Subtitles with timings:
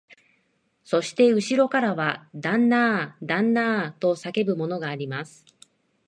[0.83, 5.45] そしてうしろからは、旦那あ、旦那あ、と叫ぶものがあります